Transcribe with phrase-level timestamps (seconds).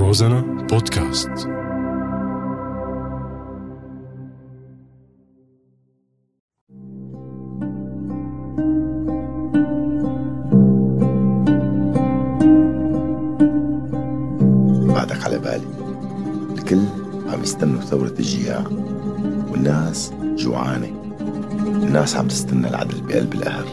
[0.00, 1.28] روزانا بودكاست.
[14.88, 15.60] بعدك على بالي.
[16.58, 16.82] الكل
[17.32, 18.64] عم يستنوا ثورة الجياع
[19.50, 20.90] والناس جوعانة.
[21.60, 23.66] الناس عم تستنى العدل بقلب القهر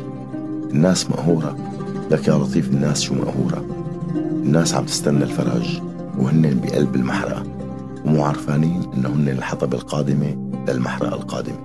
[0.71, 1.57] الناس مقهورة.
[2.11, 3.65] لك يا لطيف الناس شو مقهورة؟
[4.15, 5.81] الناس عم تستنى الفرج.
[6.17, 7.43] وهن بقلب المحرقة
[8.05, 11.57] ومو عرفانين هن الحطب القادمة للمحرقة القادمة.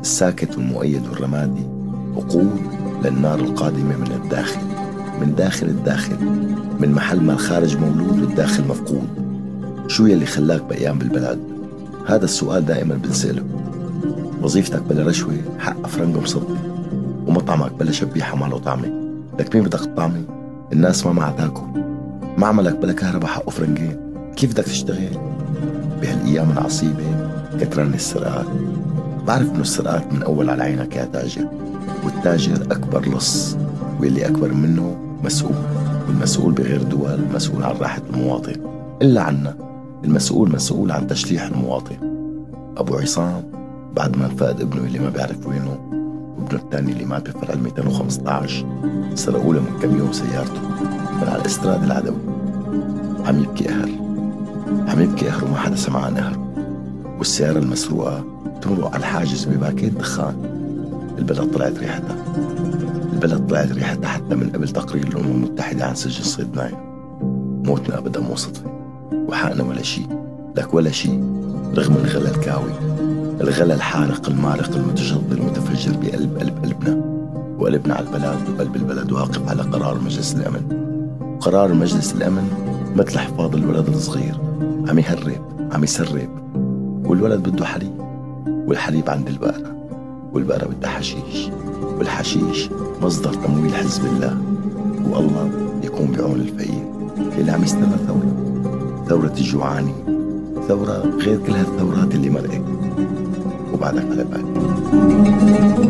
[0.00, 1.66] الساكت والمؤيد والرمادي
[2.14, 2.60] وقود
[3.04, 4.60] للنار القادمة من الداخل
[5.20, 6.16] من داخل الداخل
[6.80, 9.08] من محل ما الخارج مولود والداخل مفقود.
[9.86, 11.38] شو يلي خلاك بأيام بالبلد
[12.06, 13.44] هذا السؤال دائما بنسأله.
[14.42, 16.54] وظيفتك بلا رشوة حق فرنج مصدي
[17.26, 19.02] ومطعمك بلا شبيحة ما له طعمة.
[19.38, 20.24] لك مين بدك تطعمي
[20.72, 21.91] الناس ما معها تاكل
[22.38, 23.96] معملك بلا كهرباء حقه فرنجين
[24.36, 25.18] كيف بدك تشتغل؟
[26.00, 28.46] بهالأيام العصيبة كتران السرقات
[29.26, 31.48] بعرف إنه السرقات من أول على عينك يا تاجر
[32.04, 33.56] والتاجر أكبر لص
[34.00, 35.54] واللي أكبر منه مسؤول
[36.08, 38.54] والمسؤول بغير دول مسؤول عن راحة المواطن.
[39.02, 39.54] إلا عنا
[40.04, 41.96] المسؤول مسؤول عن تشليح المواطن.
[42.76, 43.42] أبو عصام
[43.96, 45.78] بعد ما فقد ابنه اللي ما بيعرف وينه
[46.38, 48.66] وابنه الثاني اللي مات بفرع 215
[49.14, 50.60] سرقوا له من كم يوم سيارته.
[51.22, 52.16] من على الاستراد العدوي
[53.26, 53.88] عم يبكي قهر
[54.88, 56.38] عم يبكي قهر وما حدا سمع عن قهره
[57.18, 58.24] والسيارة المسروقة
[58.62, 60.34] تمرق على الحاجز بباكيت دخان.
[61.18, 62.16] البلد طلعت ريحتها
[63.12, 66.78] البلد طلعت ريحتها حتى من قبل تقرير الأمم المتحدة عن سجن صيدنايا
[67.66, 68.70] موتنا أبدا مو صدفة.
[69.12, 70.06] وحقنا ولا شيء.
[70.56, 71.24] لك ولا شيء.
[71.76, 72.72] رغم الغلا الكاوي.
[73.40, 77.04] الغلا الحارق المارق المتجذر المتفجر بقلب قلب قلبنا.
[77.58, 78.38] وقلبنا على البلد.
[78.54, 80.91] وقلب البلد واقف على قرار مجلس الأمن.
[81.42, 82.48] قرار مجلس الأمن
[82.96, 84.34] مثل حفاظ الولد الصغير.
[84.88, 86.28] عم يهرب عم يسرب.
[87.04, 88.00] والولد بده حليب
[88.46, 89.76] والحليب عند البقرة.
[90.32, 91.50] والبقرة بدها حشيش.
[91.98, 92.70] والحشيش
[93.02, 94.38] مصدر تمويل حزب الله.
[95.10, 95.50] والله
[95.84, 96.84] يكون بعون الفقير.
[97.38, 98.34] اللي عم يستنى ثورة.
[99.08, 99.94] ثورة الجوعاني.
[100.68, 102.62] ثورة غير كل هالثورات اللي مرقت
[103.74, 105.81] وبعدك على بالي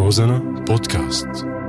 [0.00, 1.59] روزانا بودكاست